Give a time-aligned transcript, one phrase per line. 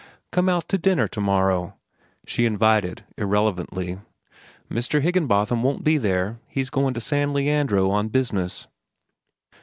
[0.31, 1.75] "Come out to dinner to morrow,"
[2.25, 3.99] she invited irrelevantly.
[4.67, 4.99] "Mr.
[4.99, 6.39] Higginbotham won't be there.
[6.47, 8.67] He's goin' to San Leandro on business."